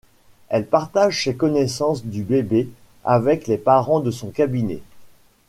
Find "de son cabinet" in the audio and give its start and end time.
3.99-4.81